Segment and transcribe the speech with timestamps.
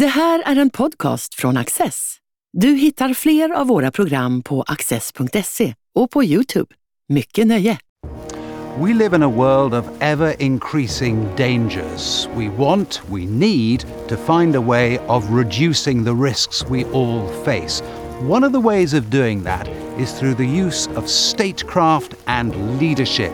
[0.00, 2.16] Det här är en podcast från Access.
[2.52, 6.74] Du hittar fler av våra program på access.se och på Youtube.
[7.08, 7.78] Mycket nöje!
[8.80, 12.28] We live in a world of ever increasing dangers.
[12.36, 17.82] We want, we need to find a way of reducing the risks we all face.
[18.20, 19.68] One of the ways of doing that
[19.98, 23.32] is through the use of statecraft and leadership.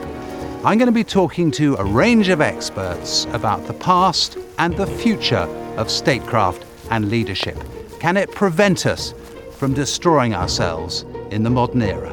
[0.64, 4.86] I'm going to be talking to a range of experts about the past and the
[4.86, 7.58] future of statecraft and leadership.
[7.98, 9.12] Can it prevent us
[9.56, 12.10] from destroying ourselves in the modern era?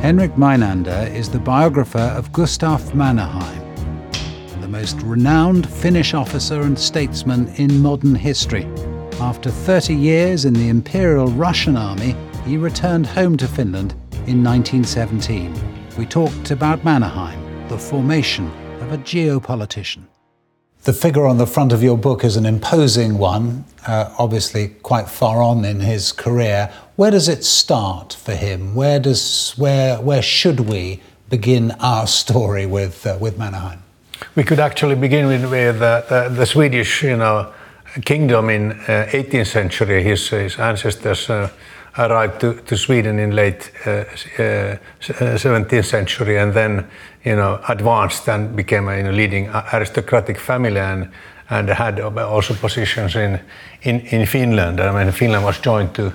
[0.00, 3.65] Henrik Meinander is the biographer of Gustaf Mannerheim,
[4.66, 8.64] the most renowned Finnish officer and statesman in modern history.
[9.20, 13.92] After 30 years in the Imperial Russian Army, he returned home to Finland
[14.26, 15.54] in 1917.
[15.96, 18.50] We talked about Mannerheim, the formation
[18.80, 20.02] of a geopolitician.
[20.82, 25.08] The figure on the front of your book is an imposing one, uh, obviously quite
[25.08, 26.72] far on in his career.
[26.96, 28.74] Where does it start for him?
[28.74, 33.85] Where does where where should we begin our story with uh, with Mannerheim?
[34.34, 37.52] We could actually begin with, with uh, the, the, Swedish, you know,
[38.04, 40.02] kingdom in 18th uh, century.
[40.02, 41.48] His, his ancestors uh,
[41.98, 46.88] arrived to, to Sweden in late 17th century, and then
[47.24, 51.10] you know, advanced and became a you know, leading aristocratic family and,
[51.50, 53.40] and had also positions in,
[53.82, 54.80] in, in Finland.
[54.80, 56.12] I mean, Finland was joined to,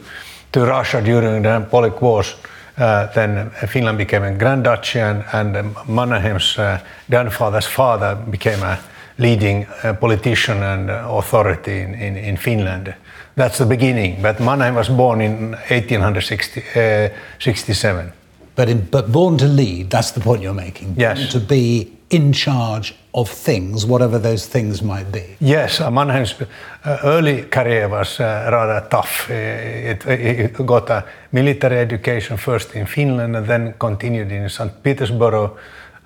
[0.53, 2.35] to Russia during the Polish Wars.
[2.77, 8.79] Uh, then Finland became a Grand Duchy, and, and Mannerheim's uh, grandfather's father became a
[9.17, 12.95] leading uh, politician and authority in, in, in, Finland.
[13.35, 14.21] That's the beginning.
[14.21, 18.05] But Mannerheim was born in 1867.
[18.05, 18.11] Uh,
[18.55, 20.95] but, in, but born to lead, that's the point you're making.
[20.97, 21.31] Yes.
[21.31, 25.35] to be in charge of things, whatever those things might be.
[25.39, 29.29] Yes, Mannerheim's uh, early career was uh, rather tough.
[29.29, 34.81] Uh, it, it, got a military education first in Finland and then continued in St.
[34.81, 35.51] Petersburg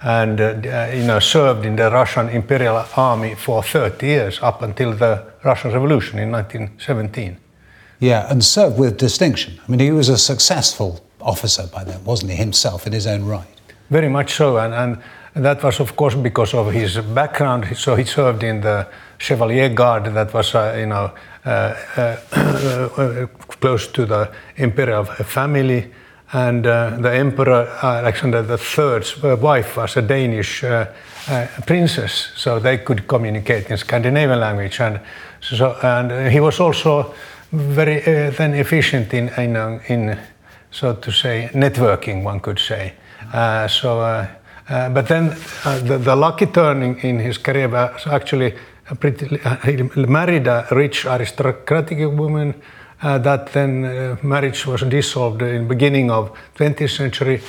[0.01, 4.61] and uh, uh, you know, served in the Russian Imperial Army for 30 years up
[4.61, 7.37] until the Russian Revolution in 1917.
[7.99, 9.59] Yeah, and served with distinction.
[9.65, 13.25] I mean, he was a successful officer by then, wasn't he, himself in his own
[13.25, 13.47] right?
[13.89, 14.97] Very much so, and, and
[15.35, 17.75] that was, of course, because of his background.
[17.75, 18.87] So he served in the
[19.17, 21.11] Chevalier Guard, that was, uh, you know,
[21.45, 23.27] uh, uh,
[23.59, 25.91] close to the imperial family.
[26.33, 30.87] And uh, the Emperor Alexander III's wife was a Danish uh,
[31.29, 34.79] uh, princess, so they could communicate in Scandinavian language.
[34.79, 34.99] And,
[35.41, 37.13] so, and he was also
[37.51, 37.99] very
[38.31, 39.55] then efficient in, in,
[39.87, 40.19] in
[40.71, 42.93] so to say, networking, one could say.
[43.31, 44.27] Uh, so,
[44.69, 45.29] uh, uh, but then
[45.87, 48.53] the, the, lucky turn in, his career was actually
[48.99, 52.55] pretty, he married a rich aristocratic woman.
[53.01, 57.41] Uh, that then uh, marriage was dissolved in beginning of 20th century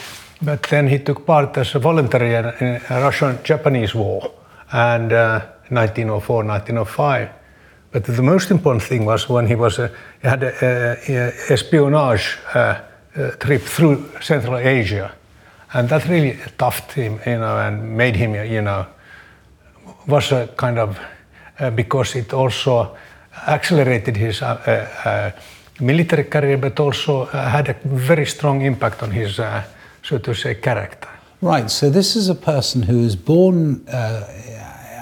[0.43, 4.33] but then he took part as a voluntary in a Russian-Japanese war
[4.73, 5.41] and uh,
[5.71, 7.29] 1904 1905
[7.93, 13.63] but the most important thing was when he was he had a, espionage uh, trip
[13.63, 15.15] through Central Asia,
[15.73, 18.87] and that really toughed him, you know, and made him, you know,
[20.07, 20.99] was a kind of
[21.59, 22.97] uh, because it also
[23.47, 24.47] accelerated his uh,
[25.05, 25.41] uh,
[25.81, 29.37] military career, but also uh, had a very strong impact on his,
[30.03, 31.09] so to say, character.
[31.41, 31.71] Right.
[31.71, 33.85] So this is a person who is born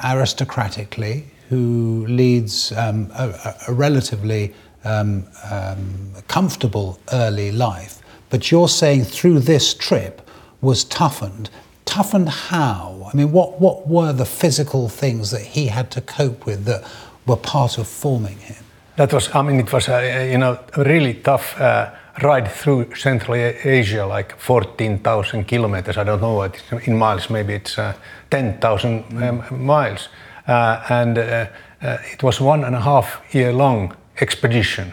[0.04, 4.52] aristocratically, who leads um, a, a, relatively
[4.84, 8.00] um, um, comfortable early life,
[8.31, 10.24] but you're saying through this trip
[10.64, 11.50] was toughened.
[11.84, 13.10] Toughened how?
[13.12, 16.82] I mean, what, what were the physical things that he had to cope with that
[17.26, 18.64] were part of forming him?
[18.97, 21.91] That was, I mean, it was a, you know, a really tough uh,
[22.22, 25.96] ride through Central Asia, like 14,000 kilometers.
[25.96, 27.94] I don't know what in miles, maybe it's uh,
[28.31, 30.08] 10,000 um, miles.
[30.46, 31.46] Uh, and uh,
[31.82, 34.93] uh, it was one and a half year long expedition.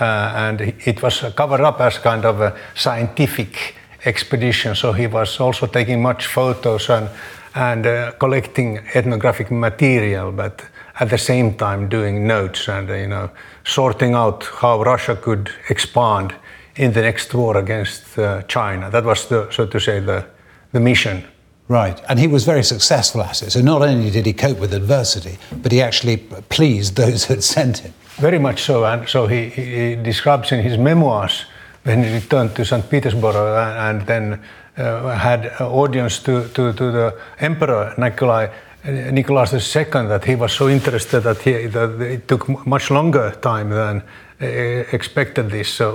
[0.00, 3.74] Uh, and it was covered up as kind of a scientific
[4.04, 4.74] expedition.
[4.74, 7.08] So he was also taking much photos and
[7.54, 10.62] and uh, collecting ethnographic material, but
[11.00, 13.30] at the same time doing notes and you know
[13.64, 16.34] sorting out how Russia could expand
[16.76, 18.90] in the next war against uh, China.
[18.90, 20.24] That was the so to say the
[20.72, 21.24] the mission.
[21.68, 23.50] Right, and he was very successful at it.
[23.50, 27.42] So not only did he cope with adversity, but he actually pleased those who had
[27.42, 27.92] sent him.
[28.18, 28.84] very much so.
[28.84, 31.44] And so he, he describes in his memoirs
[31.86, 32.88] when he returned to St.
[32.90, 34.40] Petersburg and, and then
[34.76, 38.48] uh, had audience to, to, to the emperor Nikolai
[38.84, 43.70] Nicholas II that he was so interested that, he, that it took much longer time
[43.70, 44.02] than
[44.40, 44.46] uh,
[44.92, 45.90] expected this uh,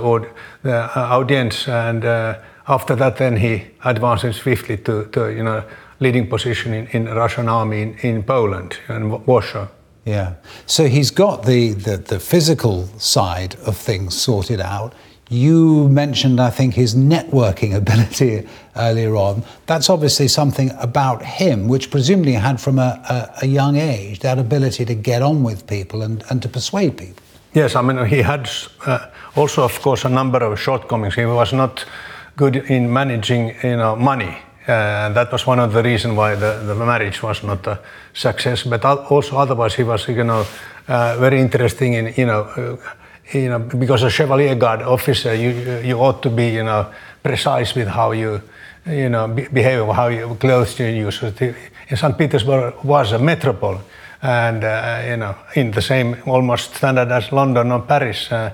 [0.62, 5.62] the audience and uh, after that then he advances swiftly to, to you know
[6.00, 9.68] leading position in, in Russian army in, in Poland and Warsaw.
[10.04, 10.34] Yeah.
[10.66, 14.94] So he's got the, the, the physical side of things sorted out.
[15.32, 18.46] You mentioned, I think, his networking ability
[18.76, 19.42] earlier on.
[19.66, 24.38] That's obviously something about him, which presumably had from a, a, a young age, that
[24.38, 27.22] ability to get on with people and, and to persuade people.
[27.54, 28.48] Yes, I mean, he had
[28.84, 31.14] uh, also, of course, a number of shortcomings.
[31.14, 31.84] He was not
[32.36, 34.36] good in managing, you know, money.
[34.68, 37.78] Uh, and that was one of the reasons why the, the marriage was not a
[38.12, 38.64] success.
[38.64, 40.46] But also, otherwise, he was, you know,
[40.88, 42.76] uh, very interesting in, you know, uh,
[43.32, 46.86] you know, because a Chevalier Guard officer, you you ought to be, you know,
[47.22, 48.40] precise with how you,
[48.86, 51.22] you know, behave, how you clothes you use.
[51.22, 52.16] In St.
[52.16, 53.80] Petersburg was a metropole,
[54.22, 58.30] and uh, you know, in the same almost standard as London or Paris.
[58.30, 58.50] Uh,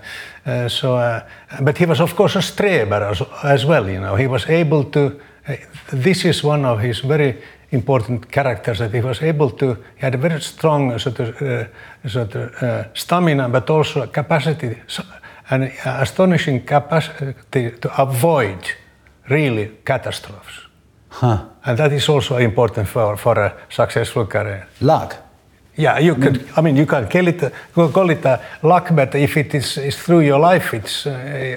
[0.47, 1.23] uh, so, uh,
[1.61, 3.89] but he was of course a streber as, as, well.
[3.89, 5.21] You know, he was able to.
[5.47, 5.57] Uh,
[5.93, 7.37] this is one of his very
[7.70, 11.65] important characters that he was able to, he had a very strong sort of, uh,
[12.06, 14.76] sort of uh, stamina, but also a capacity,
[15.50, 18.59] an astonishing capacity to avoid
[19.29, 20.67] really catastrophes.
[21.11, 21.44] Huh.
[21.65, 24.67] And that is also important for, for a successful career.
[24.81, 25.17] Luck.
[25.76, 26.44] Yeah, you could.
[26.56, 29.97] I mean, you can call it, call it a luck, but if it is, is
[29.97, 31.56] through your life, it's uh,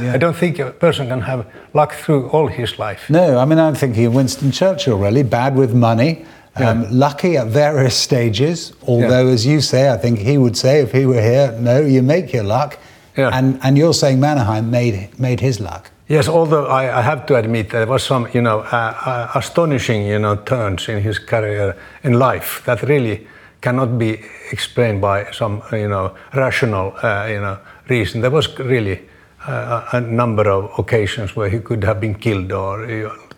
[0.00, 0.14] yeah.
[0.14, 3.10] I don't think a person can have luck through all his life.
[3.10, 5.22] No, I mean, I'm thinking of Winston Churchill, really.
[5.22, 6.24] Bad with money,
[6.56, 6.88] um, yeah.
[6.90, 8.72] lucky at various stages.
[8.86, 9.34] Although, yeah.
[9.34, 12.32] as you say, I think he would say if he were here, no, you make
[12.32, 12.78] your luck.
[13.16, 13.30] Yeah.
[13.32, 15.90] And, and you're saying Mannerheim made, made his luck.
[16.08, 20.06] Yes, although I, I have to admit there was some, you know, uh, uh, astonishing,
[20.06, 23.26] you know, turns in his career in life that really
[23.60, 28.20] cannot be explained by some, you know, rational, uh, you know, reason.
[28.20, 29.00] There was really
[29.46, 32.86] uh, a number of occasions where he could have been killed or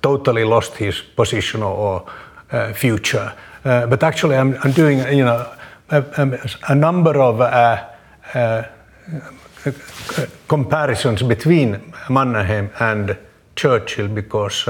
[0.03, 2.05] totally lost his position or,
[2.53, 3.33] uh, future.
[3.65, 5.51] Uh, but actually, I'm, I'm, doing you know
[5.89, 7.85] a, a number of uh,
[8.35, 8.63] uh,
[10.47, 13.17] comparisons between Mannerheim and
[13.57, 14.69] Churchill because.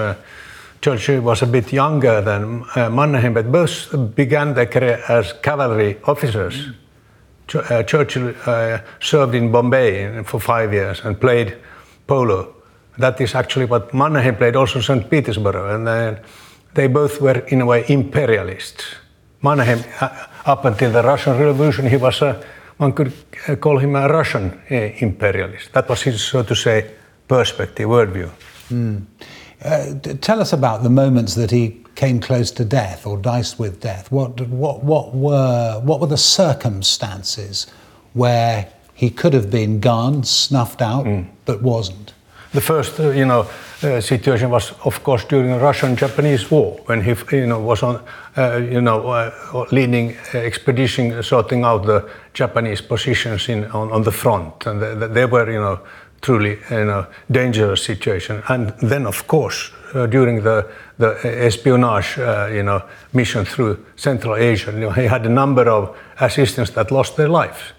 [0.81, 6.55] Churchill was a bit younger than Mannerheim, but both began their career as cavalry officers.
[6.55, 6.84] Mm uh,
[7.47, 11.57] Churchill uh, served in Bombay for five years and played
[12.07, 12.55] polo.
[12.99, 15.09] That is actually what Mannerheim played also St.
[15.11, 15.55] Petersburg.
[15.55, 16.21] And then
[16.75, 18.85] they both were, in a way, imperialists.
[19.43, 22.43] Mannerheim, uh, up until the Russian Revolution, he was a,
[22.79, 23.13] one could
[23.49, 25.73] uh, call him a Russian uh, imperialist.
[25.73, 26.91] That was his, so to say,
[27.29, 28.31] perspective, worldview.
[28.71, 29.05] Mm.
[29.63, 33.81] Uh, tell us about the moments that he came close to death or diced with
[33.81, 34.11] death?
[34.11, 37.67] What, what, what, were, what were the circumstances
[38.13, 41.27] where he could have been gone, snuffed out, mm.
[41.45, 42.13] but wasn't?
[42.53, 43.49] The first, uh, you know,
[43.83, 48.01] uh, situation was, of course, during the Russian-Japanese War, when he, you know, was on,
[48.37, 54.13] uh, you know, uh, leading expedition, sorting out the Japanese positions in on, on the
[54.13, 55.81] front, and they, they were, you know,
[56.21, 58.41] truly, you know, dangerous situation.
[58.49, 62.83] And then, of course, uh, during the, the espionage uh, you know,
[63.13, 64.73] mission through Central Asia.
[64.73, 67.73] You know, he had a number of assistants that lost their lives.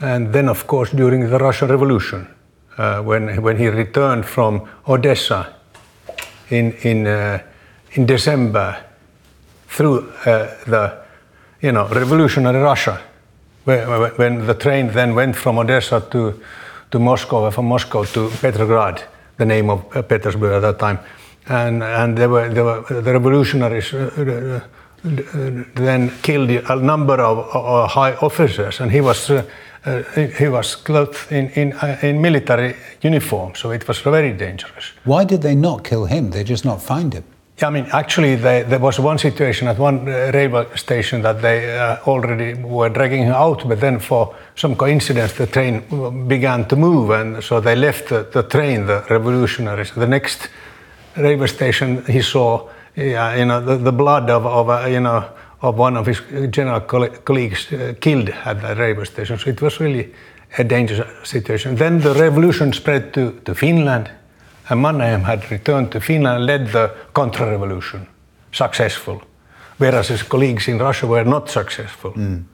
[0.00, 2.28] And then, of course, during the Russian Revolution,
[2.76, 5.54] uh, when, when he returned from Odessa
[6.50, 7.42] in, in, uh,
[7.92, 8.76] in December
[9.68, 10.98] through uh, the
[11.60, 13.00] you know, revolutionary Russia,
[13.64, 16.40] where, when the train then went from Odessa to,
[16.90, 19.02] to Moscow, from Moscow to Petrograd,
[19.36, 20.98] the name of uh, Petersburg at that time
[21.48, 24.60] and and there were, there were the revolutionaries uh, uh,
[25.04, 29.30] uh, then killed a number of high officers, and he was
[30.38, 34.92] he was clothed in in, in military uniform, so it was very dangerous.
[35.04, 36.30] Why did they not kill him?
[36.30, 37.24] They just not find him.
[37.60, 41.42] Yeah, I mean, actually, they, there was one situation at one uh, railway station that
[41.42, 45.82] they uh, already were dragging him out, but then for some coincidence, the train
[46.28, 49.90] began to move, and so they left the, the train, the revolutionaries.
[49.90, 50.48] The next
[51.22, 55.24] railway station, he saw, yeah, you know, the, the blood of, of uh, you know,
[55.60, 56.20] of one of his
[56.50, 56.80] general
[57.24, 59.38] colleagues uh, killed at the railway station.
[59.38, 60.12] So it was really
[60.56, 61.76] a dangerous situation.
[61.76, 64.10] Then the revolution spread to, to Finland,
[64.68, 68.06] and Mannerheim had returned to Finland and led the counter-revolution,
[68.52, 69.22] successful,
[69.78, 72.12] whereas his colleagues in Russia were not successful.
[72.12, 72.44] Mm.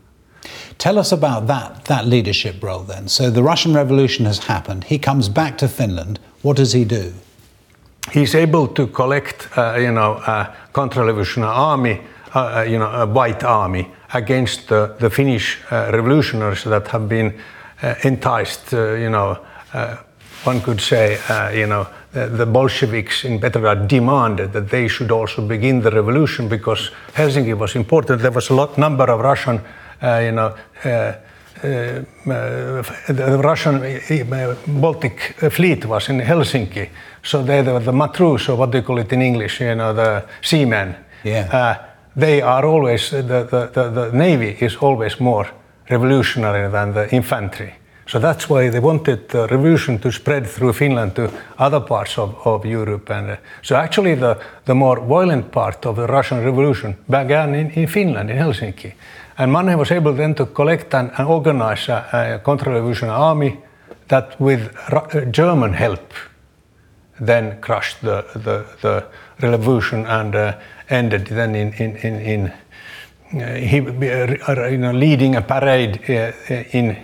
[0.79, 3.09] Tell us about that, that leadership role then.
[3.09, 4.85] So the Russian Revolution has happened.
[4.85, 6.19] He comes back to Finland.
[6.43, 7.13] What does he do?
[8.13, 12.01] He's able to collect, uh, you know, a counter-revolutionary army,
[12.35, 17.09] uh, uh, you know, a white army against the, the Finnish uh, revolutionaries that have
[17.09, 17.35] been
[17.83, 19.39] uh, enticed, uh, you know,
[20.45, 21.19] one could say,
[21.55, 26.91] you know, the Bolsheviks in Petrograd demanded that they should also begin the revolution because
[27.15, 28.21] Helsinki was important.
[28.21, 29.61] There was a lot number of Russian,
[30.03, 30.55] you know,
[31.65, 34.25] the Russian eh,
[34.67, 36.89] Baltic fleet was in Helsinki,
[37.23, 39.61] so they were the matrus, or what do you call it in English?
[39.61, 40.97] You know, the seamen.
[41.25, 41.49] Yeah.
[41.51, 41.75] Uh,
[42.17, 45.49] they are always the, the, the, the navy is always more
[45.91, 47.75] revolutionary than the infantry.
[48.07, 52.37] So that's why they wanted the revolution to spread through Finland to other parts of,
[52.47, 53.09] of Europe.
[53.11, 57.71] And uh, so actually the, the more violent part of the Russian Revolution began in,
[57.71, 58.93] in Finland, in Helsinki.
[59.37, 63.59] And Mannerheim was able then to collect and, and organize a, a counter-revolutionary army
[64.09, 66.13] that with uh, German help
[67.21, 69.07] then crushed the, the, the
[69.47, 72.53] revolution and uh, ended then in, in, in, in
[73.43, 76.33] uh, he, uh, you know, leading a parade uh,
[76.73, 76.97] in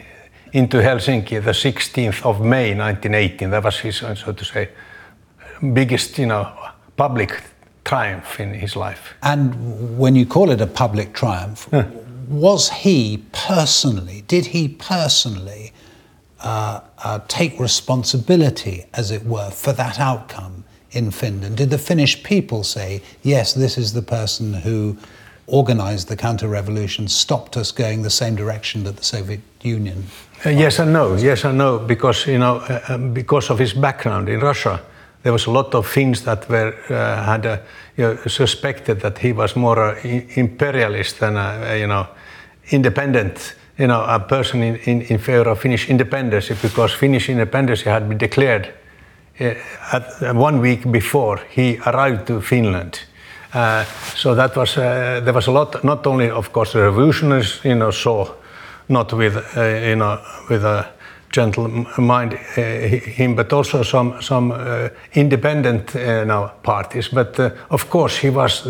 [0.53, 3.51] into Helsinki the 16th of May 1918.
[3.51, 4.69] That was his, so to say,
[5.73, 6.53] biggest, you know,
[6.97, 7.43] public
[7.85, 9.15] triumph in his life.
[9.23, 11.87] And when you call it a public triumph, yeah.
[12.31, 15.73] Was he personally, did he personally
[16.41, 21.57] uh, uh, take responsibility, as it were, for that outcome in Finland?
[21.57, 24.97] Did the Finnish people say, yes, this is the person who
[25.47, 30.05] organized the counter revolution, stopped us going the same direction that the Soviet Union
[30.47, 31.17] uh, yes and no.
[31.17, 34.81] Yes and no, because you know, uh, um, because of his background in Russia,
[35.23, 37.59] there was a lot of things that were uh, had uh,
[37.99, 41.35] you know, suspected that he was more imperialist than
[41.79, 42.07] you know
[42.71, 43.55] independent.
[43.79, 48.09] You know, a person in, in, in favor of Finnish independence because Finnish independence had
[48.09, 48.75] been declared
[49.41, 49.55] uh,
[49.93, 53.01] at, one week before he arrived to Finland.
[53.55, 53.85] Uh,
[54.15, 55.83] so that was there was a lot.
[55.83, 58.29] Not only, of course, the revolutionaries, you know, saw
[58.89, 60.87] not with uh, you know with a
[61.31, 61.69] gentle
[61.99, 62.61] mind uh,
[63.17, 67.09] him, but also some some uh, independent uh, now parties.
[67.09, 67.39] But
[67.71, 68.69] of course, he was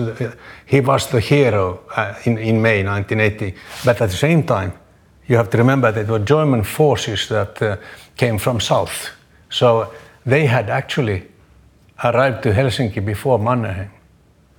[0.66, 1.80] he was the hero
[2.24, 3.54] in in May 1980.
[3.84, 4.72] But at the same time,
[5.26, 7.80] you have to remember that it were German forces that
[8.16, 9.10] came from south,
[9.48, 9.92] so
[10.26, 11.22] they had actually
[12.04, 13.90] arrived to Helsinki before Mannerheim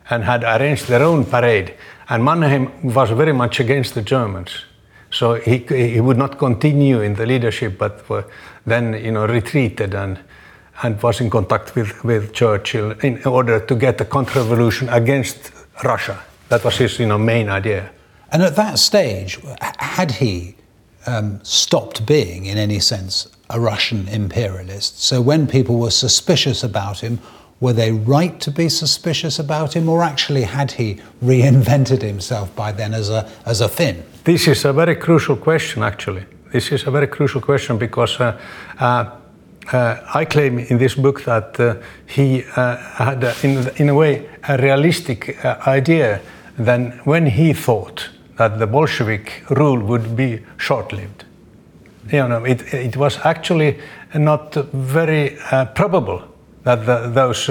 [0.09, 1.73] and had arranged their own parade.
[2.09, 4.65] And Mannerheim was very much against the Germans.
[5.11, 8.05] So he, he would not continue in the leadership, but
[8.65, 10.19] then you know retreated and
[10.83, 15.51] and was in contact with, with Churchill in order to get a counter-revolution against
[15.83, 16.19] Russia.
[16.49, 17.91] That was his you know main idea.
[18.31, 19.39] And at that stage,
[19.79, 20.55] had he
[21.05, 25.03] um, stopped being, in any sense, a Russian imperialist?
[25.03, 27.19] So when people were suspicious about him,
[27.59, 32.71] were they right to be suspicious about him, or actually had he reinvented himself by
[32.71, 34.03] then as a, as a Finn?
[34.23, 36.25] This is a very crucial question, actually.
[36.51, 38.39] This is a very crucial question because uh,
[38.79, 39.09] uh,
[39.73, 41.75] uh, I claim in this book that uh,
[42.05, 46.21] he uh, had, in, in a way, a realistic idea
[46.55, 51.25] than when he thought that the Bolshevik rule would be short lived.
[52.11, 53.79] You know, it, it was actually
[54.13, 55.37] not very
[55.73, 56.21] probable
[56.63, 57.49] that the, those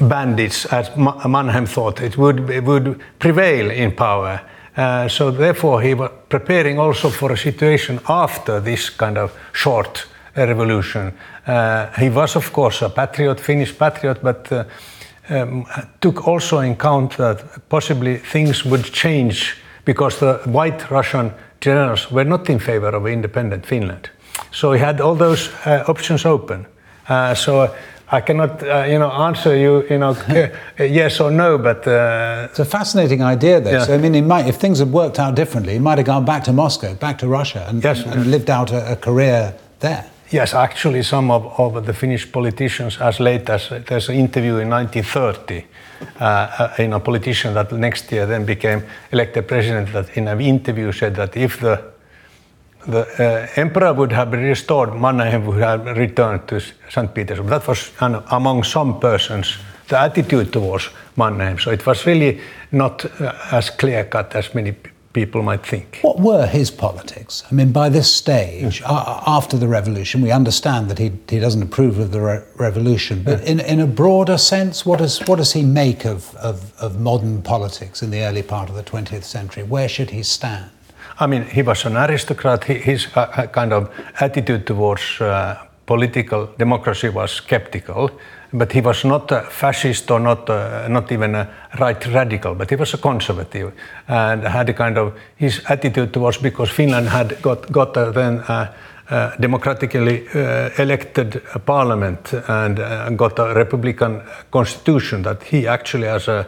[0.00, 4.40] bandits, as Mannerheim thought, it would, it would prevail in power.
[4.78, 10.06] Uh, so therefore, he was preparing also for a situation after this kind of short
[10.36, 11.12] revolution.
[11.46, 14.64] Uh, he was, of course, a patriot, Finnish patriot, but uh,
[15.30, 15.66] um,
[16.00, 22.24] took also in count that possibly things would change because the white Russian generals were
[22.24, 24.10] not in favor of independent Finland.
[24.52, 26.66] So he had all those uh, options open.
[27.08, 27.74] Uh, so
[28.10, 30.16] I cannot, uh, you know, answer you, you know,
[30.78, 33.60] yes or no, but uh, it's a fascinating idea.
[33.60, 33.70] Though.
[33.70, 33.84] Yeah.
[33.84, 36.44] So I mean, might, if things had worked out differently, he might have gone back
[36.44, 40.10] to Moscow, back to Russia, and, yes, and, and lived out a, a, career there.
[40.30, 44.70] Yes, actually, some of, of the Finnish politicians, as late as there's an interview in
[44.70, 45.66] 1930,
[46.20, 50.92] uh, in a politician that next year then became elected president, that in an interview
[50.92, 51.82] said that if the
[52.86, 57.12] the uh, emperor would have been restored, Mannerheim would have returned to St.
[57.14, 57.48] Petersburg.
[57.48, 59.58] That was of among some persons
[59.88, 61.58] the attitude towards Mannerheim.
[61.58, 62.40] So it was really
[62.72, 64.74] not uh, as clear cut as many
[65.12, 65.98] people might think.
[66.02, 67.42] What were his politics?
[67.50, 71.62] I mean, by this stage, uh, after the revolution, we understand that he, he doesn't
[71.62, 75.52] approve of the re- revolution, but in, in a broader sense, what, is, what does
[75.54, 79.62] he make of, of, of modern politics in the early part of the 20th century?
[79.62, 80.70] Where should he stand?
[81.20, 82.64] I mean, he was an aristocrat.
[82.64, 85.56] He, his uh, uh kind of attitude towards uh,
[85.86, 88.10] political democracy was skeptical,
[88.52, 91.48] but he was not a fascist or not uh, not even a
[91.80, 93.72] right radical, but he was a conservative
[94.06, 98.40] and had a kind of his attitude towards because Finland had got got uh, then.
[99.10, 104.20] Uh, democratically uh, elected parliament and uh, got a republican
[104.50, 106.46] constitution that he actually as a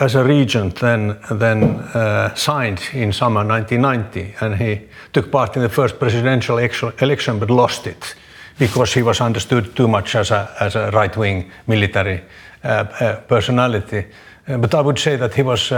[0.00, 1.62] as a regent then then
[1.94, 7.50] uh, signed in summer 1990 and he took part in the first presidential election but
[7.50, 8.14] lost it
[8.58, 12.20] because he was understood too much as a as a right wing military
[12.64, 14.04] uh, personality.
[14.46, 15.72] But I would say that he was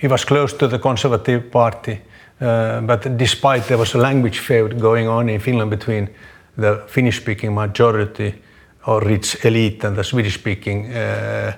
[0.00, 2.00] he was close to the conservative party
[2.40, 6.08] uh, but despite there was a language feud going on in Finland between
[6.56, 8.34] the Finnish-speaking majority
[8.86, 11.52] or rich elite and the Swedish-speaking uh, uh,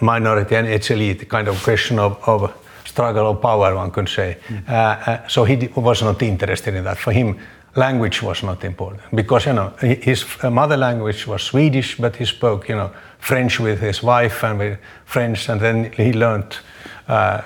[0.00, 2.52] minority and its elite, kind of question of, of
[2.84, 4.36] struggle of power, one could say.
[4.48, 5.30] Mm.
[5.30, 6.98] so he was not interested in that.
[6.98, 7.38] For him,
[7.74, 12.68] language was not important because you know his mother language was Swedish, but he spoke
[12.68, 16.58] you know French with his wife and with French, and then he learned
[17.08, 17.40] uh,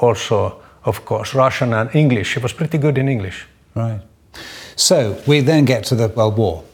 [0.00, 2.34] also of course, Russian and English.
[2.34, 3.46] He was pretty good in English.
[3.74, 4.00] Right.
[4.76, 6.64] So we then get to the World War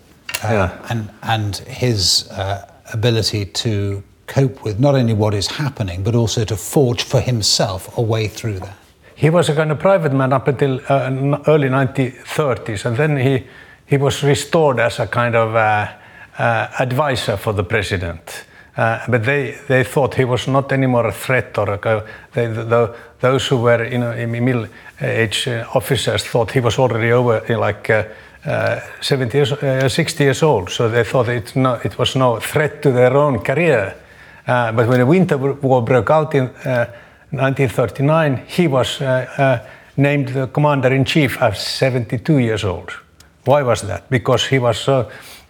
[0.44, 0.86] uh, yeah.
[0.88, 6.44] and, and his uh, ability to cope with not only what is happening, but also
[6.44, 8.76] to forge for himself a way through that.
[9.14, 13.46] He was a kind of private man up until uh, early 1930s, and then he,
[13.86, 15.88] he was restored as a kind of uh,
[16.38, 18.44] uh, advisor for the president.
[18.76, 22.94] Uh, but they, they thought he was not anymore a threat or a, they, the,
[23.18, 24.68] those who were you know, middle
[25.00, 28.04] age uh, officers thought he was already over like uh,
[28.46, 30.70] uh, 70 years, uh, 60 years old.
[30.70, 33.96] So they thought it, no, it was no threat to their own career.
[34.48, 39.00] Uh, but when the Winter War broke out in 1939, he was
[39.96, 42.90] named the commander in chief at 72 years old.
[43.44, 44.08] Why was that?
[44.08, 44.88] Because he was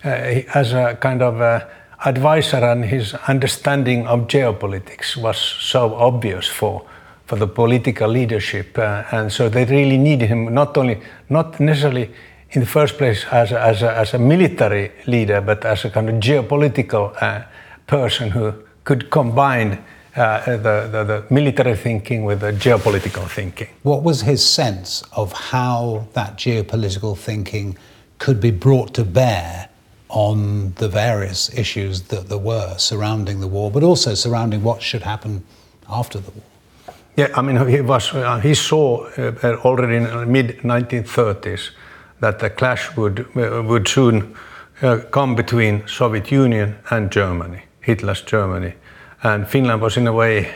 [0.02, 1.62] as a kind of
[2.04, 6.84] advisor and his understanding of geopolitics was so obvious for
[7.28, 12.10] for the political leadership, uh, and so they really needed him not only not necessarily
[12.50, 15.90] in the first place as a, as a, as a military leader, but as a
[15.90, 17.42] kind of geopolitical uh,
[17.86, 18.54] person who
[18.88, 19.84] could combine
[20.16, 23.68] uh, the, the, the, military thinking with the geopolitical thinking.
[23.82, 27.76] What was his sense of how that geopolitical thinking
[28.18, 29.68] could be brought to bear
[30.08, 35.02] on the various issues that there were surrounding the war, but also surrounding what should
[35.02, 35.44] happen
[35.86, 36.94] after the war.
[37.14, 41.72] Yeah, I mean, he was uh, he saw uh, already in the mid 1930s
[42.20, 44.34] that the clash would uh, would soon
[44.80, 48.74] uh, come between Soviet Union and Germany, Hitler's Germany,
[49.22, 50.48] and Finland was in a way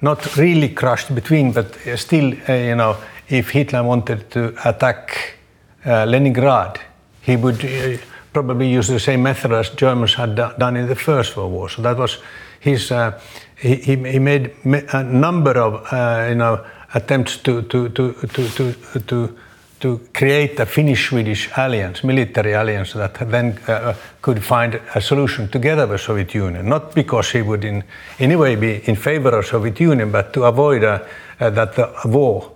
[0.00, 1.66] not really crushed between, but
[1.96, 2.96] still, uh, you know,
[3.28, 5.38] if Hitler wanted to attack
[5.86, 6.80] uh, Leningrad,
[7.20, 8.00] he would
[8.32, 11.68] probably use the same method as Germans had done in the First World War.
[11.68, 12.18] So that was
[12.60, 12.90] his.
[12.90, 13.12] Uh,
[13.56, 14.50] he, he made
[14.92, 19.00] a number of uh, you know attempts to to to to to.
[19.06, 19.38] to
[19.80, 25.86] to create a Finnish-Swedish alliance, military alliance that then uh, could find a solution together
[25.86, 26.68] with Soviet Union.
[26.68, 27.84] Not because he would in
[28.18, 31.00] any way be in favor of Soviet Union, but to avoid uh,
[31.40, 32.52] uh, that the war,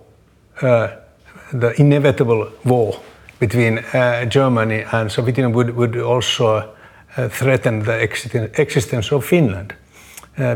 [0.61, 0.89] uh,
[1.53, 2.99] the inevitable war
[3.39, 6.73] between uh, Germany and Soviet Union would, would also
[7.17, 8.01] uh, threaten the
[8.57, 9.75] existence of Finland.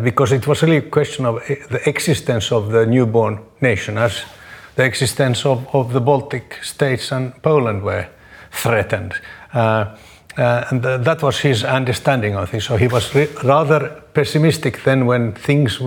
[0.03, 4.23] Because it was really a question of the existence of the newborn nation as
[4.77, 8.07] the existence of, of the Baltic states and Poland were
[8.51, 9.13] threatened.
[9.53, 9.85] Uh,
[10.37, 12.65] uh, and th that was his understanding of this.
[12.65, 15.81] So he was rather pessimistic then when things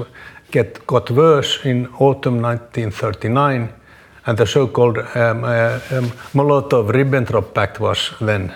[0.51, 3.69] get, got worse in autumn 1939
[4.27, 8.53] and the so-called um, uh, um, Molotov-Ribbentrop Pact was then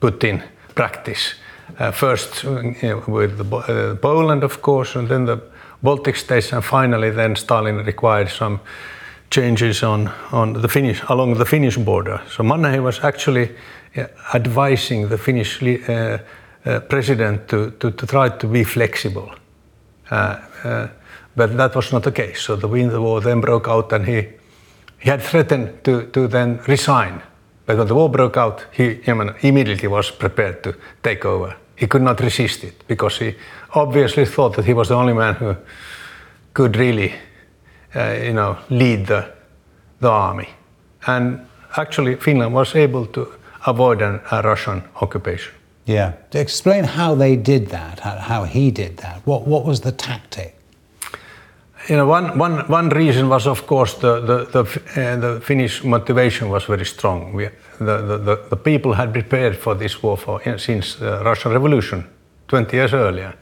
[0.00, 0.42] put in
[0.74, 1.34] practice.
[1.78, 2.62] Uh, first uh,
[3.06, 5.38] with the, uh, Poland, of course, and then the
[5.82, 8.60] Baltic states, and finally then Stalin required some
[9.30, 12.20] changes on, on the Finnish along the Finnish border.
[12.30, 13.50] So Mannerheim was actually
[13.96, 16.18] uh, advising the Finnish uh,
[16.88, 19.30] president to, to, to, try to be flexible.
[20.08, 22.40] but that was not the case.
[22.40, 24.28] So the Winter War then broke out, and he
[24.98, 27.22] he had threatened to, to then resign.
[27.66, 31.56] But when the war broke out, he immediately was prepared to take over.
[31.76, 33.34] He could not resist it because he
[33.74, 35.56] obviously thought that he was the only man who
[36.52, 37.14] could really,
[37.94, 39.32] uh, you know, lead the,
[40.00, 40.48] the army.
[41.06, 41.46] And
[41.76, 43.28] actually, Finland was able to
[43.66, 45.54] avoid an, a Russian occupation.
[45.86, 46.12] Yeah.
[46.30, 49.22] To explain how they did that, how he did that.
[49.24, 50.58] What, what was the tactic?
[51.88, 54.60] you know, one, one, one reason was, of course, the, the, the,
[55.00, 57.32] uh, the Finnish motivation was very strong.
[57.32, 57.48] We,
[57.78, 62.04] the, the, the, people had prepared for this war for, since the Russian Revolution,
[62.48, 63.34] 20 years earlier.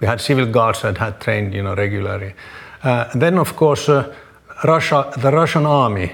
[0.00, 2.34] We had civil guards that had trained, you know, regularly.
[2.84, 4.12] Uh, then, of course, uh,
[4.62, 6.12] Russia, the Russian army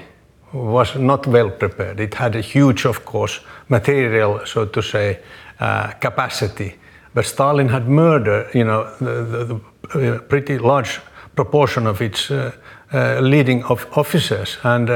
[0.53, 1.99] was not well prepared.
[1.99, 5.19] It had a huge, of course, material, so to say,
[5.59, 6.75] uh, capacity.
[7.13, 9.61] But Stalin had murdered, you know, the, the,
[9.99, 11.01] the uh, pretty large
[11.35, 12.51] proportion of its uh,
[12.93, 14.57] uh, leading of officers.
[14.63, 14.89] And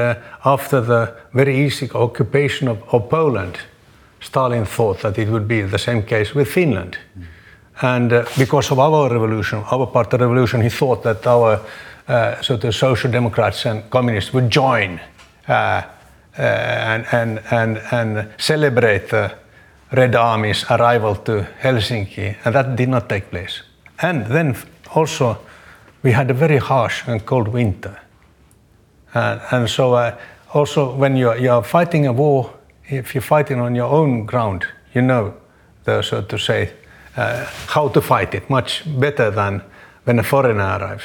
[0.44, 3.58] after the very easy occupation of, of, Poland,
[4.20, 6.96] Stalin thought that it would be the same case with Finland.
[7.18, 7.24] Mm.
[7.82, 11.60] And uh, because of our revolution, our part of the revolution, he thought that our
[12.08, 15.00] uh, so the social democrats and communists would join
[15.48, 15.82] uh,
[16.36, 19.34] and, and, and, and celebrate the
[19.92, 23.62] Red Army's arrival to Helsinki, and that did not take place.
[24.00, 24.56] And then
[24.94, 25.38] also
[26.02, 27.98] we had a very harsh and cold winter.
[29.14, 30.16] And, so uh,
[30.52, 32.52] also when you're, you're fighting a war,
[32.88, 35.34] if you're fighting on your own ground, you know,
[35.84, 36.85] the, so to say, uh,
[37.16, 39.62] how to fight it much better than
[40.04, 41.04] when a foreigner arrives.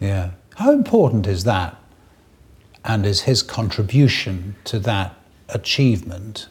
[0.00, 0.30] Yeah.
[0.56, 1.76] How important is that?
[2.84, 5.14] And is his contribution to that
[5.48, 6.48] achievement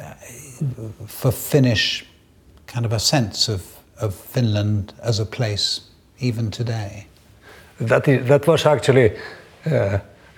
[0.00, 0.14] uh,
[1.06, 2.04] for Finnish
[2.66, 5.82] kind of a sense of, of Finland as a place
[6.18, 7.06] even today?
[7.78, 9.16] That, is, that was actually
[9.66, 9.70] uh,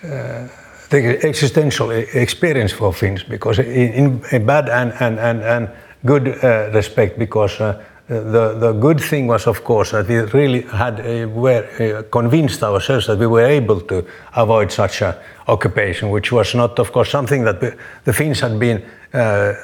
[0.03, 0.49] uh,
[0.91, 5.69] the existential experience for Finns because in, in bad and, and, and, and
[6.05, 10.63] good uh, respect because uh, the, the good thing was, of course, that we really
[10.63, 14.05] had uh, were uh, convinced ourselves that we were able to
[14.37, 15.15] avoid such an
[15.49, 19.55] occupation, which was not, of course, something that the, the Finns had been uh,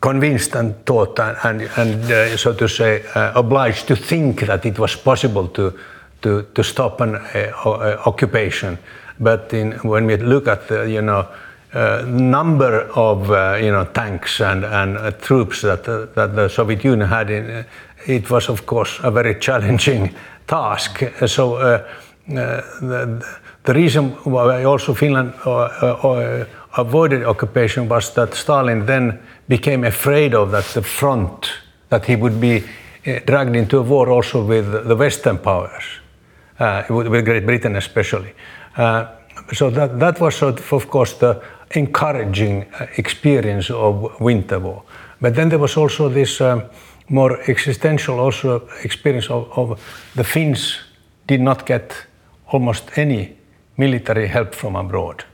[0.00, 4.78] convinced and taught and, and, and uh, so to say, obliged to think that it
[4.78, 5.78] was possible to,
[6.22, 7.16] to, to stop an
[8.06, 8.78] occupation.
[9.20, 11.28] But in, when we look at the, you know,
[11.74, 16.84] uh, number of uh, you know tanks and, and uh, troops that that the Soviet
[16.84, 17.64] Union had in
[18.06, 20.14] it was of course a very challenging
[20.46, 21.02] task.
[21.26, 21.58] So
[22.26, 23.26] the,
[23.64, 25.32] the reason why also Finland
[26.76, 31.50] avoided occupation was that Stalin then became afraid of that the front,
[31.88, 32.64] that he would be
[33.06, 35.84] uh, dragged into a war also with the Western powers,
[36.58, 38.34] uh, with Great Britain especially.
[38.76, 39.06] Uh,
[39.52, 41.42] so that, that was, sort of, of course, the
[41.74, 44.82] encouraging uh, experience of winter war.
[45.20, 46.62] But then there was also this um,
[47.08, 49.80] more existential also experience of, of
[50.14, 50.78] the Finns
[51.26, 52.06] did not get
[52.46, 53.36] almost any
[53.76, 55.24] military help from abroad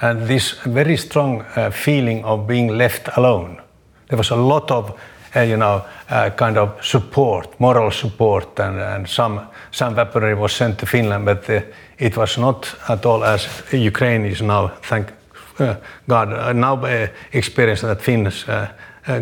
[0.00, 3.60] and this very strong uh, feeling of being left alone.
[4.08, 4.98] There was a lot of,
[5.36, 10.52] uh, you know, uh, kind of support, moral support, and, and some some weaponry was
[10.52, 11.60] sent to Finland, but uh,
[11.98, 14.68] it was not at all as Ukraine is now.
[14.82, 15.12] Thank
[15.58, 15.76] Uh,
[16.08, 18.68] God, uh, now uh, experience that Finns uh,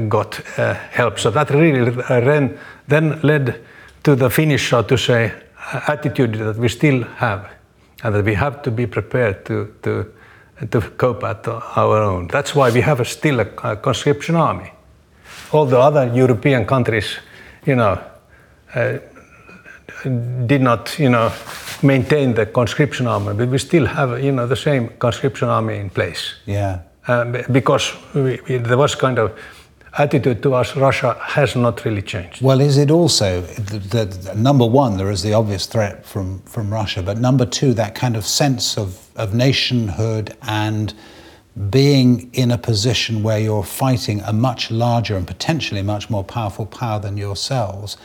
[0.08, 0.34] got
[0.92, 1.18] help.
[1.18, 3.60] So that really then, then led
[4.02, 5.32] to the Finnish, so to say,
[5.88, 7.50] attitude that we still have,
[8.02, 10.06] and that we have to be prepared to to
[10.70, 12.28] to cope at our own.
[12.28, 14.72] That's why we have a still a, a conscription army.
[15.52, 17.18] All the other European countries,
[17.66, 17.98] you know,
[18.74, 18.98] uh,
[20.46, 21.32] did not, you know,
[21.82, 25.90] maintain the conscription army, but we still have, you know, the same conscription army in
[25.90, 26.34] place.
[26.46, 26.80] Yeah.
[27.08, 29.36] Um, because we, we, there was kind of
[29.98, 32.40] attitude to us, Russia has not really changed.
[32.40, 34.96] Well, is it also the, the, number one?
[34.96, 38.78] There is the obvious threat from from Russia, but number two, that kind of sense
[38.78, 40.94] of of nationhood and
[41.68, 46.64] being in a position where you're fighting a much larger and potentially much more powerful
[46.64, 47.98] power than yourselves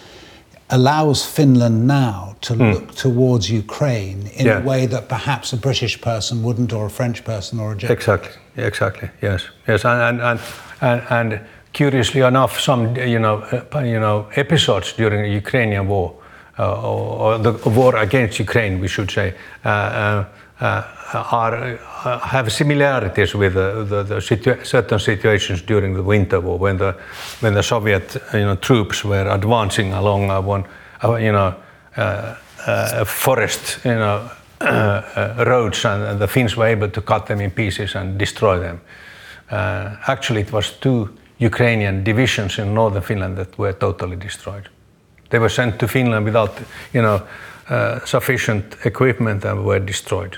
[0.69, 2.73] allows Finland now to mm.
[2.73, 4.59] look towards Ukraine in yeah.
[4.59, 7.97] a way that perhaps a British person wouldn't, or a French person, or a German.
[7.97, 10.39] Exactly, exactly, yes, yes, and and
[10.81, 11.39] and, and
[11.73, 13.37] curiously enough, some you know
[13.73, 16.13] uh, you know episodes during the Ukrainian war
[16.59, 20.25] uh, or, or, the war against Ukraine, we should say, uh, uh, uh
[20.59, 20.81] Uh,
[21.13, 26.77] are uh, have similarities with the, the situa certain situations during the winter war when
[26.77, 26.95] the
[27.41, 30.63] when the Soviet you know troops were advancing along one
[31.21, 31.53] you know
[31.95, 34.31] uh, uh, forest you know
[35.45, 38.81] roads and, the Finns were able to cut them in pieces and destroy them.
[40.07, 44.69] actually, it was two Ukrainian divisions in northern Finland that were totally destroyed.
[45.29, 46.51] They were sent to Finland without,
[46.93, 47.21] you know,
[47.69, 50.37] uh, sufficient equipment and were destroyed.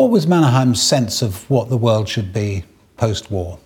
[0.00, 2.64] What was Mannerheim's sense of what the world should be
[2.96, 3.58] post-war?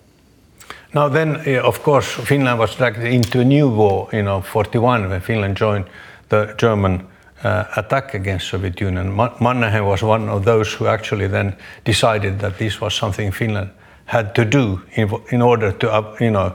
[0.93, 5.21] Now then, of course, Finland was dragged into a new war, you know, 41 when
[5.21, 5.85] Finland joined
[6.31, 7.07] the German
[7.45, 9.15] uh, attack against Soviet Union.
[9.41, 13.71] Mannerheim was one of those who actually then decided that this was something Finland
[14.07, 16.53] had to do in, in order to, uh, you know,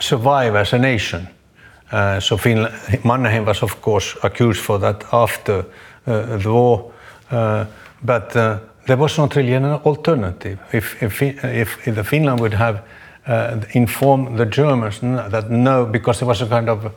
[0.00, 1.26] survive as a nation.
[1.90, 5.64] Uh, so Finland, Mannerheim was of course accused for that after
[6.06, 6.92] uh, the war,
[7.30, 7.64] uh,
[8.02, 8.58] but uh,
[8.88, 10.58] there was not really an alternative.
[10.72, 12.82] If, if, if, if Finland would have
[13.26, 16.94] uh, informed the Germans that no, because there was a kind of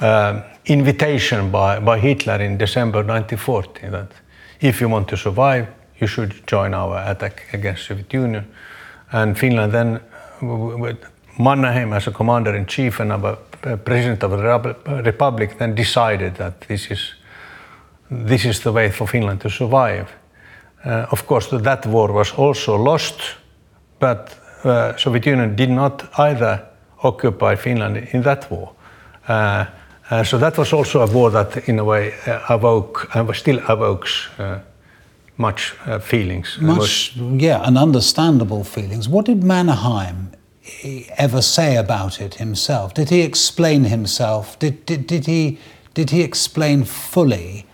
[0.00, 4.10] uh, invitation by, by Hitler in December 1940 that
[4.60, 5.66] if you want to survive,
[6.00, 8.46] you should join our attack against Soviet Union.
[9.12, 10.00] And Finland then,
[10.40, 10.96] with
[11.38, 13.36] Mannerheim as a commander in chief and our
[13.84, 17.14] president of the republic, then decided that this is
[18.10, 20.06] this is the way for Finland to survive.
[20.84, 23.20] Uh, of course, that war was also lost,
[23.98, 26.62] but uh, Soviet Union did not either
[27.02, 28.72] occupy Finland in that war.
[29.28, 29.66] Uh,
[30.10, 33.58] uh, so that was also a war that, in a way, uh, awoke, uh, still
[33.68, 34.58] evokes uh,
[35.36, 36.58] much uh, feelings.
[36.60, 39.08] Much, yeah, and understandable feelings.
[39.08, 40.32] What did Mannerheim
[41.16, 42.94] ever say about it himself?
[42.94, 44.58] Did he explain himself?
[44.58, 45.58] Did, did, did, he,
[45.94, 47.66] did he explain fully?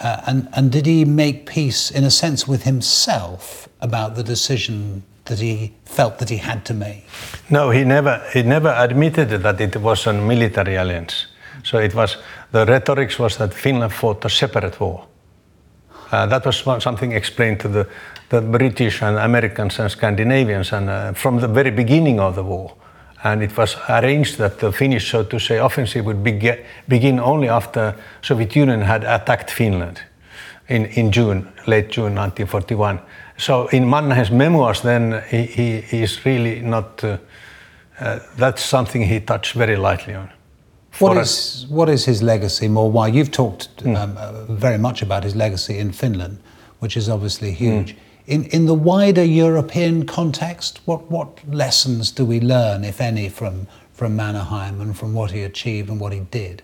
[0.00, 5.02] Uh, and, and did he make peace, in a sense, with himself about the decision
[5.24, 7.06] that he felt that he had to make?
[7.50, 11.26] No, he never, he never admitted that it was a military alliance.
[11.62, 12.16] So it was
[12.50, 15.06] the rhetoric was that Finland fought a separate war.
[16.10, 17.88] Uh, that was something explained to the,
[18.28, 22.74] the British and Americans and Scandinavians and uh, from the very beginning of the war.
[23.24, 26.32] And it was arranged that the Finnish, so to say, offensive would be,
[26.88, 30.00] begin only after Soviet Union had attacked Finland
[30.68, 33.00] in, in June, late June 1941.
[33.36, 37.04] So in Mannerheim's memoirs, then he, he, he is really not.
[37.04, 37.18] Uh,
[38.00, 40.28] uh, that's something he touched very lightly on.
[40.98, 42.90] What is, what is his legacy more?
[42.90, 43.96] Why you've talked mm.
[43.96, 46.38] um, uh, very much about his legacy in Finland,
[46.80, 47.94] which is obviously huge.
[47.94, 47.98] Mm.
[48.26, 53.66] In, in the wider European context, what, what lessons do we learn, if any, from,
[53.92, 56.62] from Mannerheim and from what he achieved and what he did?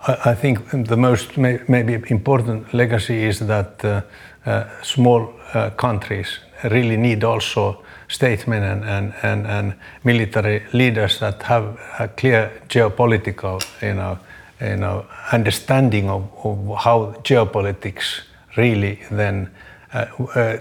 [0.00, 4.02] I, I think the most may, maybe important legacy is that uh,
[4.44, 9.74] uh, small uh, countries really need also statesmen and, and, and, and
[10.04, 14.18] military leaders that have a clear geopolitical you know,
[14.60, 18.20] you know, understanding of, of how geopolitics
[18.56, 19.50] really then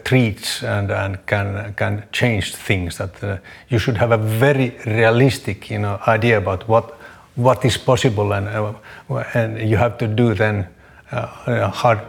[0.04, 2.98] treats and, and can, can change things.
[2.98, 3.38] That uh,
[3.69, 6.98] you should have a very realistic you know, idea about what,
[7.36, 8.74] what is possible and, uh,
[9.34, 10.67] and you have to do then
[11.12, 12.00] uh, hard,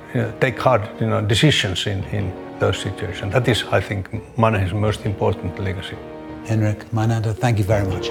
[0.41, 3.33] take hard you know, decisions in, in those situations.
[3.33, 4.09] That is, I think,
[4.39, 5.97] Mannerheim's most important legacy.
[6.47, 8.11] Henrik Meinander, thank you very much.